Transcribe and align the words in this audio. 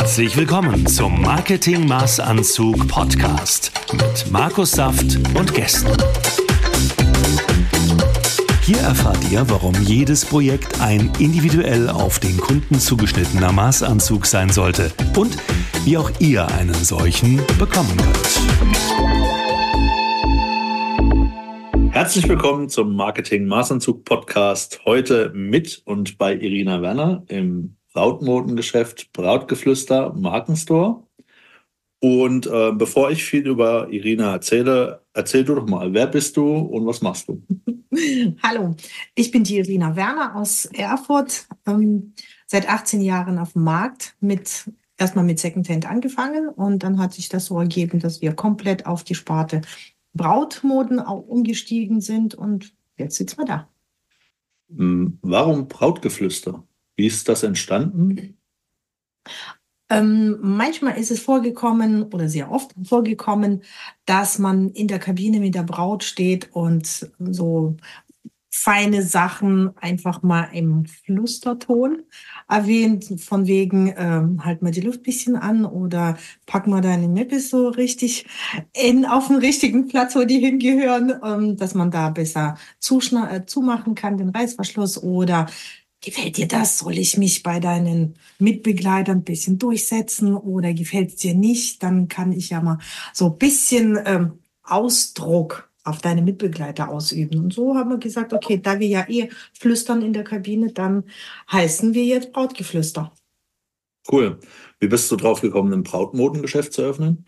Herzlich 0.00 0.34
willkommen 0.34 0.86
zum 0.86 1.20
Marketing 1.20 1.86
Maßanzug 1.86 2.88
Podcast 2.88 3.70
mit 3.92 4.30
Markus 4.32 4.72
Saft 4.72 5.18
und 5.38 5.52
Gästen. 5.52 5.92
Hier 8.62 8.78
erfahrt 8.78 9.30
ihr, 9.30 9.44
warum 9.50 9.74
jedes 9.82 10.24
Projekt 10.24 10.80
ein 10.80 11.12
individuell 11.18 11.90
auf 11.90 12.18
den 12.18 12.38
Kunden 12.38 12.80
zugeschnittener 12.80 13.52
Maßanzug 13.52 14.24
sein 14.24 14.48
sollte 14.48 14.90
und 15.18 15.36
wie 15.84 15.98
auch 15.98 16.10
ihr 16.18 16.48
einen 16.48 16.72
solchen 16.72 17.36
bekommen 17.58 17.94
könnt. 17.98 18.40
Herzlich 21.92 22.26
willkommen 22.26 22.70
zum 22.70 22.96
Marketing 22.96 23.44
Maßanzug 23.44 24.06
Podcast. 24.06 24.80
Heute 24.86 25.30
mit 25.34 25.82
und 25.84 26.16
bei 26.16 26.34
Irina 26.34 26.80
Werner 26.80 27.22
im 27.26 27.76
Brautmodengeschäft 28.00 29.12
Brautgeflüster 29.12 30.14
Markenstore. 30.14 31.02
Und 31.98 32.46
äh, 32.46 32.72
bevor 32.72 33.10
ich 33.10 33.22
viel 33.22 33.46
über 33.46 33.90
Irina 33.90 34.32
erzähle, 34.32 35.04
erzähl 35.12 35.44
du 35.44 35.54
doch 35.54 35.66
mal, 35.66 35.92
wer 35.92 36.06
bist 36.06 36.34
du 36.38 36.56
und 36.56 36.86
was 36.86 37.02
machst 37.02 37.28
du? 37.28 37.42
Hallo, 38.42 38.74
ich 39.14 39.30
bin 39.30 39.44
die 39.44 39.58
Irina 39.58 39.96
Werner 39.96 40.34
aus 40.34 40.64
Erfurt, 40.64 41.46
ähm, 41.66 42.14
seit 42.46 42.70
18 42.70 43.02
Jahren 43.02 43.38
auf 43.38 43.52
dem 43.52 43.64
Markt 43.64 44.16
mit 44.20 44.72
erstmal 44.96 45.26
mit 45.26 45.38
Secondhand 45.38 45.84
angefangen 45.84 46.48
und 46.48 46.82
dann 46.82 46.98
hat 46.98 47.12
sich 47.12 47.28
das 47.28 47.44
so 47.44 47.58
ergeben, 47.58 48.00
dass 48.00 48.22
wir 48.22 48.32
komplett 48.32 48.86
auf 48.86 49.04
die 49.04 49.14
Sparte 49.14 49.60
Brautmoden 50.14 51.00
auch 51.00 51.26
umgestiegen 51.26 52.00
sind 52.00 52.34
und 52.34 52.72
jetzt 52.96 53.16
sitzen 53.16 53.40
wir 53.40 53.44
da. 53.44 53.68
Hm, 54.74 55.18
warum 55.20 55.68
Brautgeflüster? 55.68 56.64
Wie 57.00 57.06
ist 57.06 57.30
das 57.30 57.44
entstanden? 57.44 58.36
Ähm, 59.88 60.36
manchmal 60.42 60.98
ist 60.98 61.10
es 61.10 61.20
vorgekommen 61.20 62.02
oder 62.02 62.28
sehr 62.28 62.50
oft 62.50 62.74
vorgekommen, 62.84 63.62
dass 64.04 64.38
man 64.38 64.68
in 64.72 64.86
der 64.86 64.98
Kabine 64.98 65.40
mit 65.40 65.54
der 65.54 65.62
Braut 65.62 66.04
steht 66.04 66.50
und 66.52 67.10
so 67.18 67.78
feine 68.50 69.02
Sachen 69.02 69.74
einfach 69.78 70.22
mal 70.22 70.50
im 70.52 70.84
Flüsterton 70.84 72.02
erwähnt, 72.48 73.18
von 73.18 73.46
wegen 73.46 73.94
ähm, 73.96 74.44
halt 74.44 74.60
mal 74.60 74.72
die 74.72 74.82
Luft 74.82 75.04
bisschen 75.04 75.36
an 75.36 75.64
oder 75.64 76.18
pack 76.44 76.66
mal 76.66 76.82
deine 76.82 77.08
Nippel 77.08 77.40
so 77.40 77.68
richtig 77.68 78.26
in, 78.74 79.06
auf 79.06 79.28
den 79.28 79.36
richtigen 79.36 79.88
Platz, 79.88 80.16
wo 80.16 80.24
die 80.24 80.40
hingehören, 80.40 81.14
ähm, 81.24 81.56
dass 81.56 81.74
man 81.74 81.90
da 81.90 82.10
besser 82.10 82.58
äh, 82.82 83.46
zumachen 83.46 83.94
kann, 83.94 84.18
den 84.18 84.30
Reißverschluss 84.30 85.02
oder 85.02 85.46
Gefällt 86.02 86.38
dir 86.38 86.48
das? 86.48 86.78
Soll 86.78 86.96
ich 86.96 87.18
mich 87.18 87.42
bei 87.42 87.60
deinen 87.60 88.14
Mitbegleitern 88.38 89.18
ein 89.18 89.24
bisschen 89.24 89.58
durchsetzen 89.58 90.34
oder 90.34 90.72
gefällt 90.72 91.10
es 91.10 91.16
dir 91.16 91.34
nicht? 91.34 91.82
Dann 91.82 92.08
kann 92.08 92.32
ich 92.32 92.50
ja 92.50 92.62
mal 92.62 92.78
so 93.12 93.26
ein 93.26 93.38
bisschen 93.38 93.98
ähm, 94.06 94.38
Ausdruck 94.62 95.70
auf 95.84 96.00
deine 96.00 96.22
Mitbegleiter 96.22 96.88
ausüben. 96.88 97.38
Und 97.38 97.52
so 97.52 97.74
haben 97.74 97.90
wir 97.90 97.98
gesagt, 97.98 98.32
okay, 98.32 98.58
da 98.58 98.78
wir 98.78 98.86
ja 98.86 99.06
eh 99.08 99.28
flüstern 99.52 100.02
in 100.02 100.12
der 100.12 100.24
Kabine, 100.24 100.72
dann 100.72 101.04
heißen 101.50 101.92
wir 101.94 102.04
jetzt 102.04 102.32
Brautgeflüster. 102.32 103.12
Cool. 104.10 104.40
Wie 104.78 104.88
bist 104.88 105.10
du 105.10 105.16
drauf 105.16 105.42
gekommen, 105.42 105.72
ein 105.72 105.82
Brautmodengeschäft 105.82 106.72
zu 106.72 106.82
öffnen? 106.82 107.24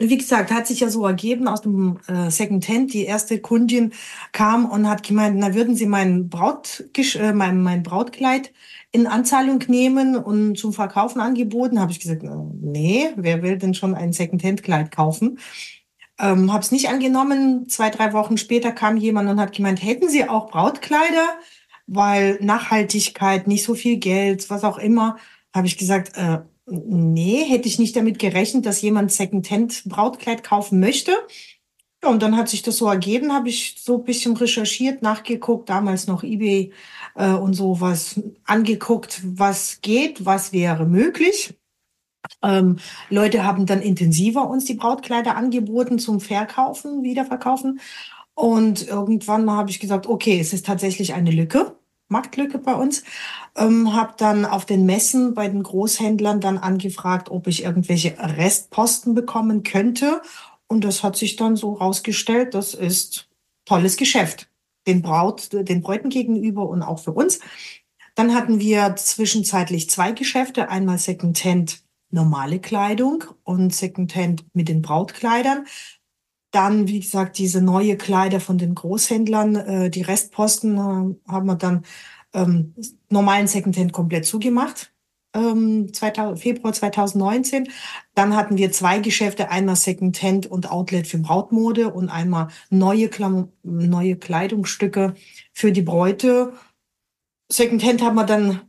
Wie 0.00 0.16
gesagt, 0.18 0.50
hat 0.50 0.66
sich 0.66 0.80
ja 0.80 0.88
so 0.90 1.06
ergeben 1.06 1.46
aus 1.46 1.62
dem 1.62 2.00
äh, 2.08 2.28
Secondhand. 2.28 2.92
Die 2.92 3.04
erste 3.04 3.40
Kundin 3.40 3.92
kam 4.32 4.66
und 4.66 4.88
hat 4.88 5.04
gemeint, 5.04 5.36
na 5.38 5.54
würden 5.54 5.76
Sie 5.76 5.86
mein, 5.86 6.28
Braut, 6.28 6.84
äh, 6.96 7.32
mein, 7.32 7.62
mein 7.62 7.84
Brautkleid 7.84 8.52
in 8.90 9.06
Anzahlung 9.06 9.62
nehmen 9.68 10.16
und 10.16 10.58
zum 10.58 10.72
Verkaufen 10.72 11.20
angeboten. 11.20 11.78
Habe 11.80 11.92
ich 11.92 12.00
gesagt, 12.00 12.22
nee, 12.60 13.10
wer 13.16 13.42
will 13.42 13.56
denn 13.56 13.74
schon 13.74 13.94
ein 13.94 14.12
Secondhand-Kleid 14.12 14.90
kaufen? 14.90 15.38
Ähm, 16.18 16.52
habe 16.52 16.62
es 16.62 16.72
nicht 16.72 16.88
angenommen. 16.88 17.68
Zwei, 17.68 17.90
drei 17.90 18.12
Wochen 18.12 18.36
später 18.36 18.72
kam 18.72 18.96
jemand 18.96 19.30
und 19.30 19.40
hat 19.40 19.52
gemeint, 19.54 19.82
hätten 19.82 20.08
Sie 20.08 20.28
auch 20.28 20.48
Brautkleider? 20.50 21.38
Weil 21.86 22.38
Nachhaltigkeit, 22.40 23.46
nicht 23.46 23.64
so 23.64 23.74
viel 23.74 23.98
Geld, 23.98 24.50
was 24.50 24.64
auch 24.64 24.78
immer. 24.78 25.18
Habe 25.54 25.66
ich 25.66 25.78
gesagt, 25.78 26.16
äh, 26.16 26.40
nee, 26.66 27.44
hätte 27.44 27.68
ich 27.68 27.78
nicht 27.78 27.96
damit 27.96 28.18
gerechnet, 28.18 28.66
dass 28.66 28.82
jemand 28.82 29.12
Secondhand 29.12 29.84
Brautkleid 29.84 30.42
kaufen 30.42 30.80
möchte. 30.80 31.12
Und 32.04 32.22
dann 32.22 32.36
hat 32.36 32.48
sich 32.48 32.62
das 32.62 32.76
so 32.76 32.86
ergeben, 32.86 33.32
habe 33.32 33.48
ich 33.48 33.76
so 33.78 33.98
ein 33.98 34.04
bisschen 34.04 34.36
recherchiert, 34.36 35.02
nachgeguckt, 35.02 35.68
damals 35.68 36.06
noch 36.06 36.22
eBay 36.22 36.72
äh, 37.14 37.32
und 37.32 37.54
so 37.54 37.80
was 37.80 38.20
angeguckt, 38.44 39.22
was 39.24 39.80
geht, 39.80 40.24
was 40.26 40.52
wäre 40.52 40.86
möglich. 40.86 41.54
Ähm, 42.42 42.78
Leute 43.10 43.44
haben 43.44 43.66
dann 43.66 43.82
intensiver 43.82 44.48
uns 44.48 44.64
die 44.64 44.74
Brautkleider 44.74 45.36
angeboten 45.36 45.98
zum 45.98 46.20
Verkaufen, 46.20 47.02
Wiederverkaufen. 47.02 47.80
Und 48.34 48.86
irgendwann 48.88 49.50
habe 49.50 49.70
ich 49.70 49.80
gesagt, 49.80 50.06
okay, 50.06 50.40
es 50.40 50.52
ist 50.52 50.66
tatsächlich 50.66 51.14
eine 51.14 51.30
Lücke. 51.30 51.76
Marktlücke 52.08 52.58
bei 52.58 52.74
uns. 52.74 53.02
Ähm, 53.56 53.94
habe 53.94 54.14
dann 54.16 54.44
auf 54.44 54.66
den 54.66 54.86
Messen 54.86 55.34
bei 55.34 55.48
den 55.48 55.62
Großhändlern 55.62 56.40
dann 56.40 56.58
angefragt, 56.58 57.30
ob 57.30 57.46
ich 57.46 57.64
irgendwelche 57.64 58.16
Restposten 58.18 59.14
bekommen 59.14 59.62
könnte. 59.62 60.20
Und 60.66 60.84
das 60.84 61.02
hat 61.02 61.16
sich 61.16 61.36
dann 61.36 61.56
so 61.56 61.74
rausgestellt, 61.74 62.54
das 62.54 62.74
ist 62.74 63.28
tolles 63.64 63.96
Geschäft. 63.96 64.48
Den 64.86 65.02
Braut, 65.02 65.48
den 65.52 65.80
Bräuten 65.80 66.10
gegenüber 66.10 66.68
und 66.68 66.82
auch 66.82 66.98
für 66.98 67.12
uns. 67.12 67.40
Dann 68.14 68.34
hatten 68.34 68.60
wir 68.60 68.94
zwischenzeitlich 68.96 69.90
zwei 69.90 70.12
Geschäfte. 70.12 70.68
Einmal 70.68 70.98
Secondhand 70.98 71.82
normale 72.10 72.60
Kleidung 72.60 73.24
und 73.42 73.74
Secondhand 73.74 74.44
mit 74.54 74.68
den 74.68 74.82
Brautkleidern. 74.82 75.66
Dann, 76.54 76.86
wie 76.86 77.00
gesagt, 77.00 77.38
diese 77.38 77.60
neue 77.60 77.96
Kleider 77.96 78.38
von 78.38 78.58
den 78.58 78.76
Großhändlern, 78.76 79.56
äh, 79.56 79.90
die 79.90 80.02
Restposten 80.02 80.76
äh, 80.76 81.30
haben 81.32 81.46
wir 81.46 81.56
dann 81.56 81.84
ähm, 82.32 82.74
normalen 83.08 83.48
Secondhand 83.48 83.92
komplett 83.92 84.24
zugemacht. 84.24 84.92
Ähm, 85.34 85.92
2000, 85.92 86.38
Februar 86.38 86.72
2019. 86.72 87.68
Dann 88.14 88.36
hatten 88.36 88.56
wir 88.56 88.70
zwei 88.70 89.00
Geschäfte, 89.00 89.50
einmal 89.50 89.74
Secondhand 89.74 90.46
und 90.46 90.70
Outlet 90.70 91.08
für 91.08 91.18
Brautmode 91.18 91.92
und 91.92 92.08
einmal 92.08 92.46
neue, 92.70 93.08
Klam 93.08 93.48
neue 93.64 94.14
Kleidungsstücke 94.14 95.14
für 95.52 95.72
die 95.72 95.82
Bräute. 95.82 96.52
Secondhand 97.50 98.00
haben 98.00 98.14
wir 98.14 98.26
dann 98.26 98.60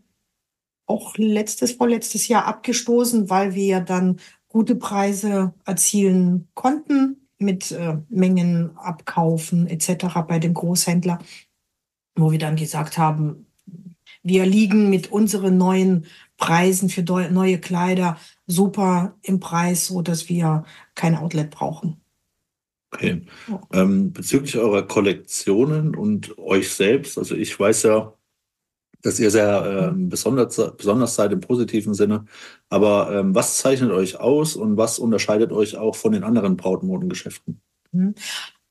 auch 0.87 1.15
letztes, 1.17 1.73
vorletztes 1.73 2.27
Jahr 2.29 2.45
abgestoßen, 2.45 3.29
weil 3.29 3.53
wir 3.53 3.79
dann 3.81 4.19
gute 4.47 4.75
Preise 4.75 5.53
erzielen 5.65 6.47
konnten 6.55 7.24
mit 7.37 7.71
äh, 7.71 7.97
Mengen 8.09 8.77
abkaufen 8.77 9.67
etc. 9.67 10.05
bei 10.27 10.39
dem 10.39 10.53
Großhändler, 10.53 11.19
wo 12.15 12.31
wir 12.31 12.39
dann 12.39 12.55
gesagt 12.55 12.97
haben, 12.97 13.45
wir 14.23 14.45
liegen 14.45 14.89
mit 14.89 15.11
unseren 15.11 15.57
neuen 15.57 16.07
Preisen 16.37 16.89
für 16.89 17.03
neue 17.03 17.59
Kleider 17.59 18.17
super 18.47 19.15
im 19.21 19.39
Preis, 19.39 19.87
so 19.87 20.01
dass 20.01 20.29
wir 20.29 20.65
kein 20.95 21.15
Outlet 21.15 21.51
brauchen. 21.51 22.01
Okay. 22.91 23.21
Ähm, 23.71 24.13
bezüglich 24.13 24.57
eurer 24.57 24.87
Kollektionen 24.87 25.95
und 25.95 26.37
euch 26.39 26.73
selbst, 26.73 27.17
also 27.17 27.35
ich 27.35 27.59
weiß 27.59 27.83
ja, 27.83 28.14
dass 29.05 29.19
ihr 29.19 29.29
sehr 29.29 29.91
äh, 29.93 29.95
besonders, 29.95 30.59
besonders 30.77 31.15
seid 31.15 31.31
im 31.31 31.39
positiven 31.39 31.93
Sinne. 31.93 32.25
Aber 32.69 33.11
ähm, 33.13 33.35
was 33.35 33.57
zeichnet 33.57 33.91
euch 33.91 34.19
aus 34.19 34.55
und 34.55 34.77
was 34.77 34.97
unterscheidet 34.97 35.51
euch 35.51 35.77
auch 35.77 35.95
von 35.95 36.11
den 36.11 36.23
anderen 36.23 36.57
Brautmodengeschäften? 36.57 37.61
Mhm. 37.91 38.15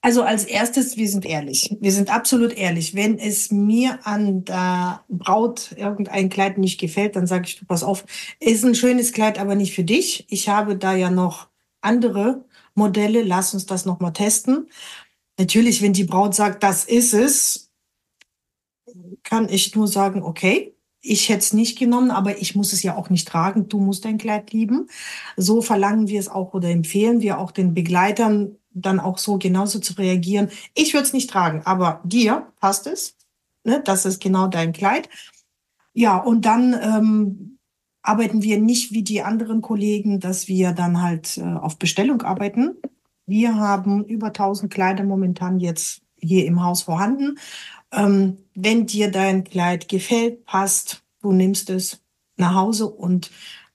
Also 0.00 0.22
als 0.22 0.44
erstes, 0.44 0.98
wir 0.98 1.08
sind 1.08 1.24
ehrlich. 1.24 1.74
Wir 1.80 1.92
sind 1.92 2.14
absolut 2.14 2.52
ehrlich. 2.52 2.94
Wenn 2.94 3.18
es 3.18 3.50
mir 3.50 4.00
an 4.02 4.44
der 4.44 5.00
Braut 5.08 5.72
irgendein 5.78 6.28
Kleid 6.28 6.58
nicht 6.58 6.78
gefällt, 6.78 7.16
dann 7.16 7.26
sage 7.26 7.44
ich, 7.46 7.58
du 7.58 7.64
pass 7.64 7.82
auf, 7.82 8.04
ist 8.38 8.66
ein 8.66 8.74
schönes 8.74 9.12
Kleid, 9.12 9.38
aber 9.38 9.54
nicht 9.54 9.74
für 9.74 9.84
dich. 9.84 10.26
Ich 10.28 10.50
habe 10.50 10.76
da 10.76 10.94
ja 10.94 11.10
noch 11.10 11.48
andere 11.80 12.44
Modelle. 12.74 13.22
Lass 13.22 13.54
uns 13.54 13.64
das 13.64 13.86
nochmal 13.86 14.12
testen. 14.12 14.68
Natürlich, 15.38 15.80
wenn 15.80 15.94
die 15.94 16.04
Braut 16.04 16.34
sagt, 16.34 16.62
das 16.62 16.84
ist 16.84 17.14
es, 17.14 17.63
kann 19.22 19.48
ich 19.48 19.74
nur 19.74 19.88
sagen, 19.88 20.22
okay, 20.22 20.74
ich 21.00 21.28
hätte 21.28 21.40
es 21.40 21.52
nicht 21.52 21.78
genommen, 21.78 22.10
aber 22.10 22.40
ich 22.40 22.54
muss 22.54 22.72
es 22.72 22.82
ja 22.82 22.96
auch 22.96 23.10
nicht 23.10 23.28
tragen. 23.28 23.68
Du 23.68 23.78
musst 23.78 24.06
dein 24.06 24.16
Kleid 24.16 24.52
lieben. 24.52 24.88
So 25.36 25.60
verlangen 25.60 26.08
wir 26.08 26.18
es 26.18 26.28
auch 26.28 26.54
oder 26.54 26.70
empfehlen 26.70 27.20
wir 27.20 27.38
auch 27.38 27.50
den 27.50 27.74
Begleitern 27.74 28.56
dann 28.70 28.98
auch 29.00 29.18
so 29.18 29.38
genauso 29.38 29.78
zu 29.78 29.92
reagieren. 29.94 30.48
Ich 30.74 30.94
würde 30.94 31.06
es 31.06 31.12
nicht 31.12 31.30
tragen, 31.30 31.62
aber 31.64 32.00
dir 32.04 32.52
passt 32.58 32.86
es. 32.86 33.16
Ne? 33.64 33.82
Das 33.84 34.06
ist 34.06 34.20
genau 34.20 34.48
dein 34.48 34.72
Kleid. 34.72 35.08
Ja, 35.92 36.16
und 36.16 36.46
dann 36.46 36.74
ähm, 36.82 37.58
arbeiten 38.02 38.42
wir 38.42 38.58
nicht 38.58 38.92
wie 38.92 39.02
die 39.02 39.22
anderen 39.22 39.60
Kollegen, 39.60 40.20
dass 40.20 40.48
wir 40.48 40.72
dann 40.72 41.02
halt 41.02 41.36
äh, 41.36 41.42
auf 41.42 41.78
Bestellung 41.78 42.22
arbeiten. 42.22 42.76
Wir 43.26 43.56
haben 43.56 44.04
über 44.04 44.28
1000 44.28 44.72
Kleider 44.72 45.04
momentan 45.04 45.60
jetzt 45.60 46.00
hier 46.18 46.46
im 46.46 46.62
Haus 46.62 46.82
vorhanden 46.82 47.38
ähm, 47.92 48.38
wenn 48.54 48.86
dir 48.86 49.10
dein 49.10 49.44
Kleid 49.44 49.88
gefällt, 49.88 50.44
passt, 50.44 51.02
du 51.20 51.32
nimmst 51.32 51.70
es 51.70 52.00
nach 52.36 52.54
Hause 52.54 52.86
und 52.86 53.30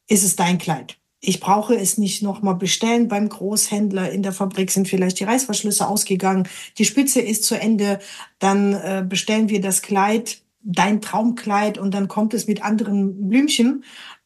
ist 0.08 0.24
es 0.24 0.36
dein 0.36 0.58
Kleid. 0.58 0.98
Ich 1.22 1.42
brauche 1.42 1.76
es 1.76 1.98
nicht 1.98 2.22
nochmal 2.24 2.56
bestellen 2.56 3.10
beim 3.10 3.28
Großhändler. 3.28 4.12
In 4.12 4.24
der 4.24 4.32
Fabrik 4.32 4.72
sind 4.72 4.88
vielleicht 4.88 5.20
die 5.20 5.26
Reißverschlüsse 5.26 5.88
ausgegangen. 5.88 6.48
Die 6.78 6.86
Spitze 6.86 7.20
ist 7.20 7.44
zu 7.44 7.60
Ende. 7.60 8.00
Dann 8.40 8.74
äh, 8.74 9.06
bestellen 9.08 9.50
wir 9.50 9.60
das 9.60 9.82
Kleid, 9.82 10.42
dein 10.62 11.02
Traumkleid, 11.02 11.78
und 11.78 11.94
dann 11.94 12.08
kommt 12.08 12.34
es 12.34 12.48
mit 12.48 12.64
anderen 12.64 13.28
Blümchen. 13.28 13.84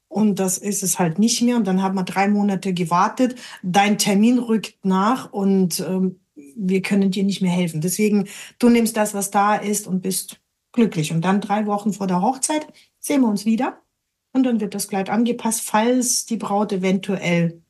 Und 0.07 0.37
das 0.37 0.59
ist 0.59 0.83
es 0.83 0.99
halt 0.99 1.17
nicht 1.17 1.41
mehr. 1.41 1.55
Und 1.55 1.65
dann 1.65 1.81
haben 1.81 1.95
wir 1.95 2.03
drei 2.03 2.27
Monate 2.27 2.73
gewartet. 2.73 3.35
Dein 3.63 3.97
Termin 3.97 4.37
rückt 4.37 4.85
nach 4.85 5.33
und 5.33 5.79
ähm, 5.79 6.19
wir 6.55 6.81
können 6.81 7.11
dir 7.11 7.23
nicht 7.23 7.41
mehr 7.41 7.51
helfen. 7.51 7.81
Deswegen, 7.81 8.27
du 8.59 8.69
nimmst 8.69 8.97
das, 8.97 9.13
was 9.13 9.31
da 9.31 9.55
ist 9.55 9.87
und 9.87 10.01
bist 10.01 10.39
glücklich. 10.71 11.11
Und 11.11 11.21
dann 11.23 11.41
drei 11.41 11.65
Wochen 11.65 11.93
vor 11.93 12.07
der 12.07 12.21
Hochzeit 12.21 12.67
sehen 12.99 13.21
wir 13.21 13.29
uns 13.29 13.45
wieder. 13.45 13.81
Und 14.33 14.43
dann 14.43 14.59
wird 14.59 14.73
das 14.73 14.87
Kleid 14.87 15.09
angepasst, 15.09 15.61
falls 15.61 16.25
die 16.25 16.37
Braut 16.37 16.71
eventuell 16.71 17.61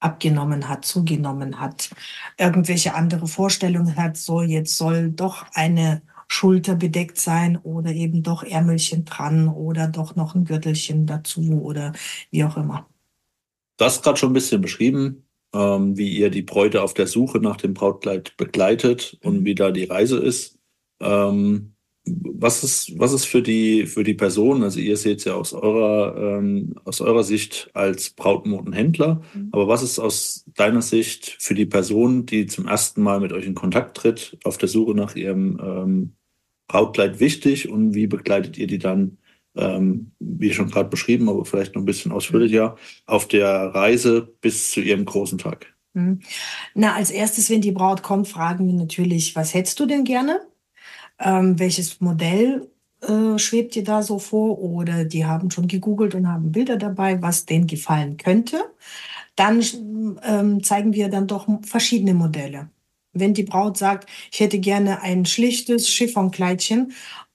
abgenommen 0.00 0.68
hat, 0.68 0.84
zugenommen 0.84 1.60
hat, 1.60 1.90
irgendwelche 2.36 2.94
andere 2.94 3.28
Vorstellungen 3.28 3.96
hat, 3.96 4.16
soll 4.16 4.46
jetzt 4.46 4.76
soll 4.76 5.10
doch 5.10 5.46
eine 5.52 6.02
Schulter 6.26 6.74
bedeckt 6.74 7.18
sein 7.18 7.56
oder 7.58 7.92
eben 7.92 8.22
doch 8.22 8.42
Ärmelchen 8.42 9.04
dran 9.04 9.48
oder 9.48 9.86
doch 9.86 10.16
noch 10.16 10.34
ein 10.34 10.44
Gürtelchen 10.44 11.06
dazu 11.06 11.62
oder 11.62 11.92
wie 12.30 12.44
auch 12.44 12.56
immer. 12.56 12.88
Du 13.76 13.84
hast 13.84 14.02
gerade 14.02 14.16
schon 14.16 14.30
ein 14.30 14.34
bisschen 14.34 14.60
beschrieben, 14.60 15.24
ähm, 15.54 15.96
wie 15.96 16.08
ihr 16.10 16.30
die 16.30 16.42
Bräute 16.42 16.82
auf 16.82 16.94
der 16.94 17.06
Suche 17.06 17.38
nach 17.38 17.56
dem 17.56 17.74
Brautkleid 17.74 18.36
begleitet 18.36 19.18
und 19.22 19.40
mhm. 19.40 19.44
wie 19.44 19.54
da 19.54 19.70
die 19.70 19.84
Reise 19.84 20.18
ist. 20.18 20.58
Ähm, 21.00 21.72
was 22.04 22.64
ist, 22.64 22.98
was 22.98 23.12
ist 23.12 23.26
für 23.26 23.42
die, 23.42 23.86
für 23.86 24.02
die 24.02 24.14
Person, 24.14 24.64
also 24.64 24.80
ihr 24.80 24.96
seht 24.96 25.18
es 25.18 25.24
ja 25.24 25.34
aus 25.34 25.52
eurer, 25.52 26.38
ähm, 26.38 26.74
aus 26.84 27.00
eurer 27.00 27.22
Sicht 27.22 27.70
als 27.74 28.10
Brautmodenhändler, 28.10 29.22
mhm. 29.34 29.48
aber 29.52 29.68
was 29.68 29.84
ist 29.84 30.00
aus 30.00 30.44
deiner 30.56 30.82
Sicht 30.82 31.36
für 31.38 31.54
die 31.54 31.66
Person, 31.66 32.26
die 32.26 32.46
zum 32.46 32.66
ersten 32.66 33.02
Mal 33.02 33.20
mit 33.20 33.32
euch 33.32 33.46
in 33.46 33.54
Kontakt 33.54 33.96
tritt, 33.96 34.36
auf 34.42 34.58
der 34.58 34.68
Suche 34.68 34.94
nach 34.94 35.14
ihrem 35.14 35.60
ähm, 35.62 36.12
Brautkleid 36.66 37.20
wichtig 37.20 37.68
und 37.68 37.94
wie 37.94 38.08
begleitet 38.08 38.58
ihr 38.58 38.66
die 38.66 38.78
dann, 38.78 39.18
ähm, 39.56 40.12
wie 40.18 40.52
schon 40.52 40.70
gerade 40.70 40.88
beschrieben, 40.88 41.28
aber 41.28 41.44
vielleicht 41.44 41.74
noch 41.74 41.82
ein 41.82 41.86
bisschen 41.86 42.12
ausführlicher, 42.12 42.76
auf 43.06 43.28
der 43.28 43.74
Reise 43.74 44.34
bis 44.40 44.70
zu 44.70 44.80
ihrem 44.80 45.04
großen 45.04 45.38
Tag? 45.38 45.74
Mhm. 45.94 46.20
Na, 46.74 46.94
als 46.94 47.10
erstes, 47.10 47.50
wenn 47.50 47.60
die 47.60 47.72
Braut 47.72 48.02
kommt, 48.02 48.28
fragen 48.28 48.66
wir 48.66 48.74
natürlich, 48.74 49.36
was 49.36 49.54
hättest 49.54 49.78
du 49.80 49.86
denn 49.86 50.04
gerne? 50.04 50.40
ähm, 51.22 51.58
welches 51.58 52.00
Modell 52.00 52.70
äh, 53.00 53.38
schwebt 53.38 53.74
dir 53.74 53.84
da 53.84 54.02
so 54.02 54.18
vor 54.18 54.58
oder 54.58 55.04
die 55.04 55.24
haben 55.24 55.50
schon 55.50 55.68
gegoogelt 55.68 56.14
und 56.14 56.28
haben 56.28 56.52
Bilder 56.52 56.76
dabei, 56.76 57.20
was 57.22 57.46
denen 57.46 57.66
gefallen 57.66 58.16
könnte. 58.16 58.64
Dann 59.36 59.64
ähm, 60.24 60.62
zeigen 60.62 60.92
wir 60.92 61.08
dann 61.08 61.26
doch 61.26 61.46
verschiedene 61.62 62.14
Modelle. 62.14 62.70
Wenn 63.12 63.34
die 63.34 63.44
Braut 63.44 63.76
sagt, 63.76 64.08
ich 64.30 64.40
hätte 64.40 64.58
gerne 64.58 65.02
ein 65.02 65.26
schlichtes 65.26 65.88
Chiffonkleidchen 65.88 66.92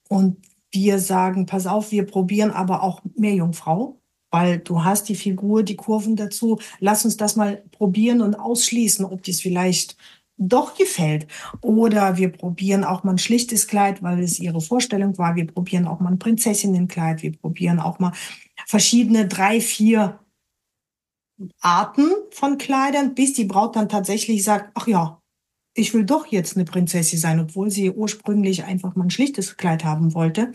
und 0.10 0.38
wir 0.72 1.00
sagen, 1.00 1.46
pass 1.46 1.68
auf, 1.68 1.92
wir 1.92 2.06
probieren 2.06 2.52
aber 2.52 2.84
auch 2.84 3.02
mehr 3.16 3.34
Jungfrau, 3.34 4.00
weil 4.32 4.60
du 4.60 4.84
hast 4.84 5.10
die 5.10 5.16
Figur, 5.16 5.64
die 5.64 5.76
Kurven 5.76 6.16
dazu. 6.16 6.60
Lass 6.80 7.06
uns 7.06 7.18
das 7.18 7.36
mal 7.36 7.64
probieren 7.72 8.22
und 8.22 8.36
ausschließen, 8.36 9.06
ob 9.06 9.24
dies 9.24 9.42
vielleicht 9.42 9.98
doch 10.38 10.76
gefällt. 10.78 11.28
Oder 11.62 12.18
wir 12.18 12.32
probieren 12.32 12.84
auch 12.84 13.04
mal 13.04 13.12
ein 13.12 13.18
schlichtes 13.18 13.68
Kleid, 13.68 14.04
weil 14.04 14.20
es 14.20 14.40
ihre 14.40 14.62
Vorstellung 14.62 15.18
war. 15.18 15.36
Wir 15.36 15.48
probieren 15.48 15.88
auch 15.88 16.00
mal 16.00 16.12
ein 16.12 16.20
Prinzessinnenkleid. 16.20 17.24
Wir 17.24 17.32
probieren 17.32 17.80
auch 17.80 18.00
mal 18.00 18.14
verschiedene 18.66 19.28
drei, 19.28 19.62
vier 19.62 20.20
Arten 21.62 22.12
von 22.32 22.58
Kleidern, 22.58 23.16
bis 23.16 23.34
die 23.34 23.46
Braut 23.46 23.76
dann 23.76 23.90
tatsächlich 23.90 24.44
sagt, 24.44 24.72
ach 24.76 24.88
ja, 24.88 25.22
ich 25.78 25.94
will 25.94 26.06
doch 26.06 26.26
jetzt 26.26 26.58
eine 26.58 26.66
Prinzessin 26.66 27.20
sein, 27.20 27.40
obwohl 27.40 27.70
sie 27.70 27.92
ursprünglich 27.92 28.64
einfach 28.64 28.96
mal 28.96 29.06
ein 29.06 29.12
schlichtes 29.12 29.58
Kleid 29.58 29.84
haben 29.84 30.16
wollte. 30.16 30.52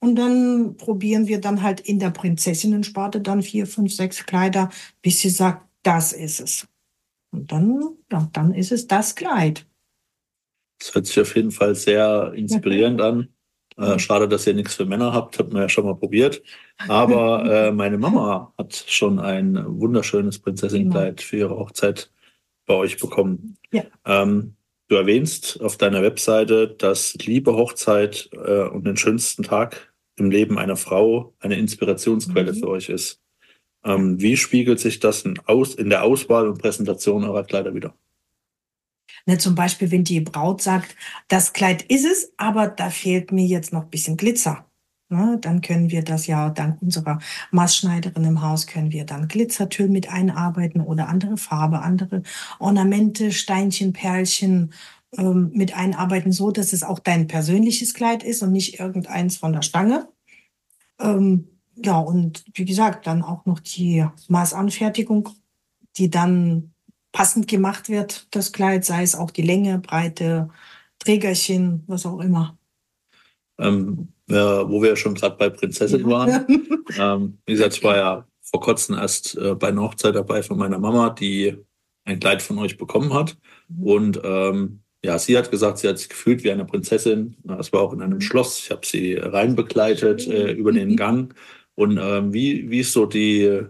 Und 0.00 0.16
dann 0.16 0.76
probieren 0.76 1.28
wir 1.28 1.40
dann 1.40 1.62
halt 1.62 1.80
in 1.80 2.00
der 2.00 2.10
Prinzessinnensparte 2.10 3.20
dann 3.20 3.42
vier, 3.42 3.66
fünf, 3.66 3.94
sechs 3.94 4.26
Kleider, 4.26 4.70
bis 5.00 5.20
sie 5.20 5.30
sagt, 5.30 5.68
das 5.82 6.12
ist 6.12 6.40
es. 6.40 6.68
Und 7.30 7.52
dann, 7.52 7.96
ja, 8.10 8.28
dann 8.32 8.52
ist 8.52 8.72
es 8.72 8.88
das 8.88 9.14
Kleid. 9.14 9.64
Das 10.80 10.94
hört 10.94 11.06
sich 11.06 11.20
auf 11.20 11.36
jeden 11.36 11.52
Fall 11.52 11.74
sehr 11.74 12.32
inspirierend 12.34 13.00
an. 13.00 13.28
Äh, 13.76 13.98
schade, 13.98 14.28
dass 14.28 14.46
ihr 14.46 14.54
nichts 14.54 14.76
für 14.76 14.84
Männer 14.84 15.12
habt, 15.12 15.36
habt 15.36 15.52
wir 15.52 15.62
ja 15.62 15.68
schon 15.68 15.84
mal 15.84 15.96
probiert. 15.96 16.40
Aber 16.86 17.44
äh, 17.66 17.72
meine 17.72 17.98
Mama 17.98 18.54
hat 18.56 18.72
schon 18.86 19.18
ein 19.18 19.58
wunderschönes 19.66 20.38
Prinzessinnenkleid 20.38 21.20
für 21.20 21.38
ihre 21.38 21.58
Hochzeit 21.58 22.08
bei 22.66 22.74
euch 22.74 23.00
bekommen. 23.00 23.56
Ja. 23.72 23.82
Ähm, 24.04 24.54
du 24.88 24.96
erwähnst 24.96 25.60
auf 25.60 25.76
deiner 25.76 26.02
Webseite, 26.02 26.68
dass 26.68 27.14
Liebe, 27.14 27.54
Hochzeit 27.54 28.28
äh, 28.32 28.68
und 28.68 28.86
den 28.86 28.96
schönsten 28.96 29.42
Tag 29.42 29.94
im 30.16 30.30
Leben 30.30 30.58
einer 30.58 30.76
Frau 30.76 31.34
eine 31.40 31.56
Inspirationsquelle 31.56 32.52
mhm. 32.52 32.56
für 32.56 32.68
euch 32.68 32.88
ist. 32.88 33.20
Ähm, 33.84 34.20
wie 34.20 34.36
spiegelt 34.36 34.80
sich 34.80 35.00
das 35.00 35.22
in, 35.22 35.38
Aus, 35.46 35.74
in 35.74 35.90
der 35.90 36.04
Auswahl 36.04 36.48
und 36.48 36.58
Präsentation 36.58 37.24
eurer 37.24 37.44
Kleider 37.44 37.74
wieder? 37.74 37.94
Ne, 39.26 39.38
zum 39.38 39.54
Beispiel, 39.54 39.90
wenn 39.90 40.04
die 40.04 40.20
Braut 40.20 40.62
sagt, 40.62 40.96
das 41.28 41.52
Kleid 41.52 41.82
ist 41.82 42.04
es, 42.04 42.32
aber 42.36 42.68
da 42.68 42.90
fehlt 42.90 43.32
mir 43.32 43.46
jetzt 43.46 43.72
noch 43.72 43.84
ein 43.84 43.90
bisschen 43.90 44.16
Glitzer. 44.16 44.66
Ne, 45.10 45.38
dann 45.40 45.60
können 45.60 45.90
wir 45.90 46.02
das 46.02 46.26
ja 46.26 46.48
dank 46.48 46.80
unserer 46.80 47.18
Maßschneiderin 47.50 48.24
im 48.24 48.40
Haus 48.42 48.66
können 48.66 48.90
wir 48.90 49.04
dann 49.04 49.28
Glitzertüll 49.28 49.88
mit 49.88 50.08
einarbeiten 50.10 50.80
oder 50.80 51.08
andere 51.08 51.36
Farbe, 51.36 51.82
andere 51.82 52.22
Ornamente, 52.58 53.30
Steinchen, 53.30 53.92
Perlchen 53.92 54.72
ähm, 55.18 55.50
mit 55.54 55.76
einarbeiten, 55.76 56.32
so 56.32 56.50
dass 56.50 56.72
es 56.72 56.82
auch 56.82 56.98
dein 56.98 57.26
persönliches 57.26 57.92
Kleid 57.92 58.22
ist 58.22 58.42
und 58.42 58.52
nicht 58.52 58.80
irgendeins 58.80 59.36
von 59.36 59.52
der 59.52 59.62
Stange. 59.62 60.08
Ähm, 60.98 61.48
ja, 61.76 61.98
und 61.98 62.44
wie 62.54 62.64
gesagt, 62.64 63.06
dann 63.06 63.22
auch 63.22 63.44
noch 63.46 63.60
die 63.60 64.06
Maßanfertigung, 64.28 65.28
die 65.96 66.10
dann 66.10 66.72
passend 67.12 67.46
gemacht 67.48 67.88
wird, 67.88 68.26
das 68.34 68.52
Kleid, 68.52 68.84
sei 68.84 69.02
es 69.02 69.14
auch 69.14 69.30
die 69.30 69.42
Länge, 69.42 69.78
Breite, 69.78 70.48
Trägerchen, 70.98 71.84
was 71.86 72.06
auch 72.06 72.20
immer. 72.20 72.56
Ähm, 73.58 74.08
ja, 74.28 74.68
wo 74.68 74.82
wir 74.82 74.96
schon 74.96 75.14
gerade 75.14 75.36
bei 75.36 75.50
Prinzessin 75.50 76.08
waren. 76.08 76.46
ähm, 76.98 77.38
wie 77.46 77.52
gesagt, 77.52 77.76
ich 77.76 77.84
war 77.84 77.96
ja 77.96 78.26
vor 78.40 78.60
kurzem 78.60 78.96
erst 78.96 79.36
äh, 79.36 79.54
bei 79.54 79.68
einer 79.68 79.82
Hochzeit 79.82 80.14
dabei 80.14 80.42
von 80.42 80.58
meiner 80.58 80.78
Mama, 80.78 81.10
die 81.10 81.56
ein 82.04 82.20
Kleid 82.20 82.42
von 82.42 82.58
euch 82.58 82.76
bekommen 82.76 83.12
hat. 83.12 83.36
Mhm. 83.68 83.82
Und 83.82 84.20
ähm, 84.24 84.80
ja, 85.04 85.18
sie 85.18 85.36
hat 85.36 85.50
gesagt, 85.50 85.78
sie 85.78 85.88
hat 85.88 85.98
sich 85.98 86.08
gefühlt 86.08 86.44
wie 86.44 86.50
eine 86.50 86.64
Prinzessin. 86.64 87.36
Das 87.44 87.72
war 87.72 87.82
auch 87.82 87.92
in 87.92 88.00
einem 88.00 88.14
mhm. 88.14 88.22
Schloss. 88.22 88.60
Ich 88.60 88.70
habe 88.70 88.86
sie 88.86 89.14
reinbegleitet 89.14 90.26
äh, 90.26 90.52
über 90.52 90.72
den. 90.72 90.96
Gang. 90.96 91.34
Und 91.74 91.98
ähm, 92.00 92.32
wie, 92.32 92.70
wie 92.70 92.80
ist 92.80 92.92
so 92.92 93.04
die, 93.04 93.62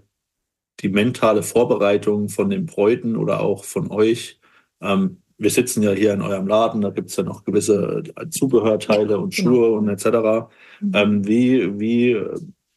die 0.80 0.88
mentale 0.88 1.42
Vorbereitung 1.42 2.28
von 2.28 2.50
den 2.50 2.66
Bräuten 2.66 3.16
oder 3.16 3.40
auch 3.40 3.64
von 3.64 3.90
euch? 3.90 4.38
Ähm, 4.80 5.22
wir 5.44 5.50
sitzen 5.50 5.82
ja 5.82 5.92
hier 5.92 6.14
in 6.14 6.22
eurem 6.22 6.48
Laden, 6.48 6.80
da 6.80 6.90
gibt 6.90 7.10
es 7.10 7.16
ja 7.16 7.22
noch 7.22 7.44
gewisse 7.44 8.02
Zubehörteile 8.30 9.18
und 9.18 9.36
genau. 9.36 9.50
Schuhe 9.50 9.70
und 9.72 9.88
etc. 9.88 10.48
Mhm. 10.80 10.92
Ähm, 10.94 11.26
wie, 11.28 11.78
wie 11.78 12.16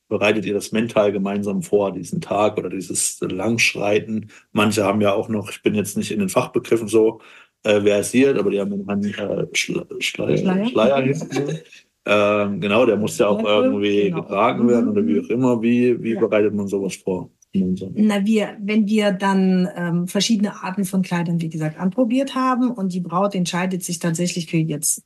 bereitet 0.10 0.46
ihr 0.46 0.54
das 0.54 0.74
mental 0.74 1.12
gemeinsam 1.12 1.64
vor, 1.64 1.94
diesen 1.94 2.22
Tag 2.22 2.58
oder 2.58 2.70
dieses 2.70 3.20
Langschreiten? 3.22 4.30
Manche 4.52 4.84
haben 4.84 5.02
ja 5.02 5.14
auch 5.14 5.30
noch, 5.30 5.50
ich 5.50 5.64
bin 5.64 5.76
jetzt 5.76 5.98
nicht 5.98 6.12
in 6.12 6.20
den 6.20 6.30
Fachbegriffen 6.30 6.90
so 6.90 7.22
äh, 7.64 7.82
versiert, 7.82 8.38
aber 8.38 8.52
die 8.52 8.60
haben 8.60 8.88
einen 8.88 9.04
äh, 9.06 9.48
Schleier, 9.54 9.88
Schleier, 10.00 10.66
Schleier 10.66 11.02
hinten. 11.02 11.60
Ähm, 12.06 12.62
genau, 12.62 12.86
der 12.86 12.96
muss 12.96 13.18
ja 13.18 13.28
auch 13.28 13.44
irgendwie 13.44 14.06
genau. 14.06 14.22
getragen 14.22 14.68
werden 14.68 14.90
oder 14.90 15.06
wie 15.06 15.20
auch 15.20 15.30
immer. 15.30 15.62
Wie, 15.62 16.02
wie 16.02 16.14
ja. 16.14 16.20
bereitet 16.20 16.54
man 16.54 16.68
sowas 16.68 16.96
vor? 16.96 17.30
Na, 17.96 18.26
wir, 18.26 18.58
wenn 18.62 18.88
wir 18.88 19.12
dann 19.12 19.70
ähm, 19.76 20.08
verschiedene 20.08 20.64
Arten 20.64 20.86
von 20.86 21.02
Kleidern, 21.02 21.42
wie 21.42 21.50
gesagt, 21.50 21.80
anprobiert 21.80 22.36
haben 22.36 22.72
und 22.72 22.94
die 22.94 23.00
Braut 23.00 23.36
entscheidet 23.36 23.84
sich 23.84 24.00
tatsächlich 24.00 24.48
für 24.48 24.58
jetzt 24.58 25.04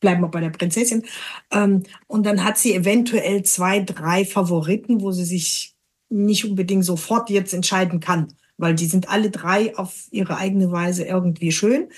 bleiben 0.00 0.22
wir 0.22 0.28
bei 0.28 0.40
der 0.40 0.50
Prinzessin. 0.50 1.04
Ähm, 1.50 1.82
und 2.06 2.24
dann 2.24 2.44
hat 2.44 2.58
sie 2.58 2.74
eventuell 2.74 3.42
zwei, 3.42 3.80
drei 3.80 4.24
Favoriten, 4.24 5.00
wo 5.00 5.12
sie 5.12 5.24
sich 5.24 5.74
nicht 6.08 6.44
unbedingt 6.44 6.84
sofort 6.84 7.30
jetzt 7.30 7.52
entscheiden 7.52 8.00
kann, 8.00 8.28
weil 8.56 8.74
die 8.74 8.86
sind 8.86 9.08
alle 9.08 9.30
drei 9.30 9.76
auf 9.76 10.06
ihre 10.10 10.36
eigene 10.36 10.70
Weise 10.70 11.04
irgendwie 11.04 11.52
schön. 11.52 11.88